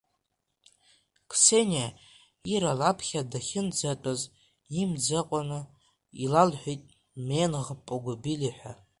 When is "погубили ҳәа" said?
7.87-8.73